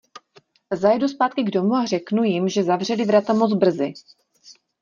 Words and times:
Zajedu 0.71 1.07
zpátky 1.07 1.43
k 1.43 1.51
domu 1.51 1.73
a 1.73 1.85
řeknu 1.85 2.23
jim, 2.23 2.49
že 2.49 2.63
zavřeli 2.63 3.05
vrata 3.05 3.33
moc 3.33 3.53
brzy. 3.53 3.93